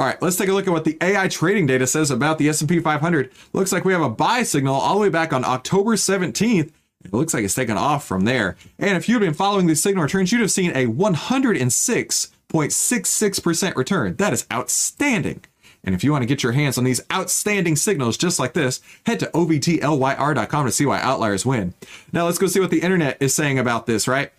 all 0.00 0.06
right 0.06 0.20
let's 0.20 0.34
take 0.34 0.48
a 0.48 0.52
look 0.52 0.66
at 0.66 0.72
what 0.72 0.82
the 0.82 0.98
ai 1.00 1.28
trading 1.28 1.64
data 1.64 1.86
says 1.86 2.10
about 2.10 2.38
the 2.38 2.48
s&p 2.48 2.80
500 2.80 3.30
looks 3.52 3.70
like 3.70 3.84
we 3.84 3.92
have 3.92 4.02
a 4.02 4.10
buy 4.10 4.42
signal 4.42 4.74
all 4.74 4.94
the 4.94 5.00
way 5.00 5.08
back 5.08 5.32
on 5.32 5.44
october 5.44 5.94
17th 5.94 6.72
it 7.04 7.12
looks 7.12 7.34
like 7.34 7.44
it's 7.44 7.54
taken 7.54 7.76
off 7.76 8.06
from 8.06 8.24
there. 8.24 8.56
And 8.78 8.96
if 8.96 9.08
you've 9.08 9.20
been 9.20 9.34
following 9.34 9.66
the 9.66 9.74
signal 9.76 10.04
returns 10.04 10.32
you'd 10.32 10.40
have 10.40 10.50
seen 10.50 10.72
a 10.74 10.86
106 10.86 12.30
0.66% 12.52 13.76
return. 13.76 14.16
That 14.16 14.32
is 14.32 14.46
outstanding. 14.52 15.44
And 15.84 15.94
if 15.94 16.04
you 16.04 16.12
want 16.12 16.22
to 16.22 16.26
get 16.26 16.42
your 16.42 16.52
hands 16.52 16.78
on 16.78 16.84
these 16.84 17.00
outstanding 17.12 17.76
signals 17.76 18.16
just 18.16 18.38
like 18.38 18.52
this, 18.52 18.80
head 19.04 19.18
to 19.20 19.26
ovtlyr.com 19.26 20.66
to 20.66 20.72
see 20.72 20.86
why 20.86 21.00
outliers 21.00 21.44
win. 21.44 21.74
Now 22.12 22.26
let's 22.26 22.38
go 22.38 22.46
see 22.46 22.60
what 22.60 22.70
the 22.70 22.82
internet 22.82 23.16
is 23.20 23.34
saying 23.34 23.58
about 23.58 23.86
this, 23.86 24.06
right? 24.06 24.30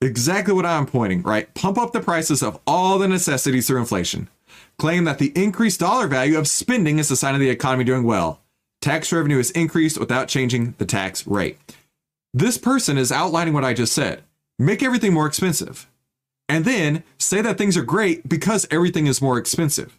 Exactly 0.00 0.54
what 0.54 0.66
I'm 0.66 0.86
pointing, 0.86 1.22
right? 1.22 1.52
Pump 1.54 1.78
up 1.78 1.92
the 1.92 2.00
prices 2.00 2.42
of 2.42 2.60
all 2.66 2.98
the 2.98 3.08
necessities 3.08 3.66
through 3.66 3.80
inflation. 3.80 4.28
Claim 4.78 5.04
that 5.04 5.18
the 5.18 5.32
increased 5.34 5.80
dollar 5.80 6.06
value 6.06 6.38
of 6.38 6.48
spending 6.48 6.98
is 6.98 7.10
a 7.10 7.16
sign 7.16 7.34
of 7.34 7.40
the 7.40 7.50
economy 7.50 7.84
doing 7.84 8.04
well. 8.04 8.40
Tax 8.80 9.12
revenue 9.12 9.38
is 9.38 9.52
increased 9.52 9.98
without 9.98 10.28
changing 10.28 10.74
the 10.78 10.84
tax 10.84 11.26
rate. 11.26 11.58
This 12.34 12.58
person 12.58 12.98
is 12.98 13.12
outlining 13.12 13.54
what 13.54 13.64
I 13.64 13.74
just 13.74 13.92
said. 13.92 14.22
Make 14.58 14.82
everything 14.82 15.12
more 15.12 15.26
expensive 15.26 15.88
and 16.52 16.66
then 16.66 17.02
say 17.16 17.40
that 17.40 17.56
things 17.56 17.78
are 17.78 17.82
great 17.82 18.28
because 18.28 18.68
everything 18.70 19.06
is 19.06 19.22
more 19.22 19.38
expensive. 19.38 19.98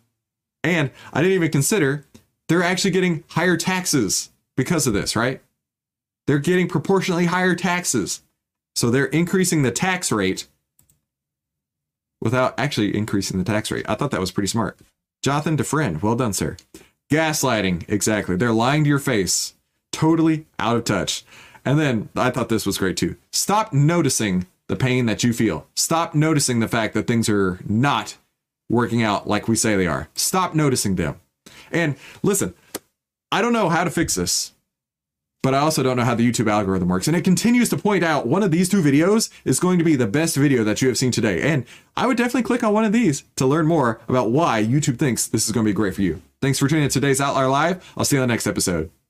And 0.64 0.92
I 1.12 1.22
didn't 1.24 1.34
even 1.34 1.50
consider 1.50 2.06
they're 2.48 2.62
actually 2.62 2.92
getting 2.92 3.24
higher 3.30 3.58
taxes 3.58 4.30
because 4.56 4.86
of 4.86 4.94
this, 4.94 5.16
right? 5.16 5.42
They're 6.28 6.38
getting 6.38 6.68
proportionally 6.68 7.26
higher 7.26 7.56
taxes. 7.56 8.22
So 8.76 8.92
they're 8.92 9.06
increasing 9.06 9.64
the 9.64 9.72
tax 9.72 10.12
rate 10.12 10.46
without 12.22 12.54
actually 12.60 12.96
increasing 12.96 13.40
the 13.40 13.44
tax 13.44 13.72
rate. 13.72 13.86
I 13.90 13.96
thought 13.96 14.12
that 14.12 14.22
was 14.22 14.32
pretty 14.32 14.48
smart. 14.48 14.78
Jonathan 15.24 15.58
DeFriend, 15.58 16.04
well 16.04 16.16
done, 16.16 16.34
sir. 16.34 16.58
Gaslighting, 17.12 17.90
exactly. 17.90 18.36
They're 18.36 18.54
lying 18.54 18.84
to 18.84 18.90
your 18.90 19.00
face, 19.00 19.56
totally 19.92 20.46
out 20.60 20.76
of 20.76 20.84
touch. 20.84 21.26
And 21.66 21.80
then 21.80 22.10
I 22.16 22.30
thought 22.30 22.50
this 22.50 22.68
was 22.68 22.78
great 22.78 22.98
too. 22.98 23.16
Stop 23.32 23.74
noticing 23.74 24.46
the 24.68 24.76
pain 24.76 25.06
that 25.06 25.24
you 25.24 25.34
feel. 25.34 25.68
Stop 25.76 26.16
noticing 26.16 26.60
the 26.60 26.68
fact 26.68 26.94
that 26.94 27.08
things 27.08 27.30
are 27.30 27.60
not 27.68 28.18
working 28.70 29.04
out 29.04 29.28
like 29.28 29.48
we 29.48 29.56
say 29.56 29.76
they 29.76 29.88
are. 29.88 30.10
Stop 30.16 30.56
noticing 30.56 30.96
them. 30.96 31.20
And 31.72 31.96
listen, 32.22 32.54
I 33.32 33.42
don't 33.42 33.54
know 33.54 33.70
how 33.70 33.84
to 33.84 33.90
fix 33.90 34.16
this, 34.16 34.54
but 35.42 35.54
I 35.54 35.60
also 35.60 35.84
don't 35.84 35.98
know 35.98 36.06
how 36.06 36.16
the 36.16 36.30
YouTube 36.30 36.50
algorithm 36.50 36.88
works. 36.88 37.08
And 37.08 37.18
it 37.18 37.24
continues 37.24 37.70
to 37.70 37.78
point 37.78 38.04
out 38.04 38.26
one 38.26 38.44
of 38.44 38.52
these 38.52 38.70
two 38.70 38.82
videos 38.82 39.30
is 39.44 39.60
going 39.60 39.78
to 39.78 39.84
be 39.84 39.96
the 39.96 40.08
best 40.08 40.36
video 40.38 40.64
that 40.64 40.82
you 40.82 40.88
have 40.88 40.98
seen 40.98 41.12
today. 41.12 41.42
And 41.42 41.66
I 41.98 42.08
would 42.08 42.18
definitely 42.18 42.44
click 42.44 42.64
on 42.64 42.74
one 42.74 42.86
of 42.86 42.94
these 42.94 43.24
to 43.36 43.46
learn 43.46 43.68
more 43.68 44.00
about 44.08 44.32
why 44.32 44.64
YouTube 44.64 44.98
thinks 44.98 45.28
this 45.28 45.46
is 45.46 45.52
going 45.52 45.66
to 45.66 45.70
be 45.70 45.76
great 45.76 45.96
for 45.96 46.02
you. 46.02 46.22
Thanks 46.42 46.60
for 46.60 46.68
tuning 46.68 46.86
in 46.86 46.90
to 46.90 47.00
today's 47.00 47.20
OVTLYR 47.20 47.52
Live. 47.52 47.94
I'll 47.98 48.06
see 48.06 48.16
you 48.16 48.22
on 48.22 48.28
the 48.28 48.34
next 48.34 48.48
episode. 48.48 49.03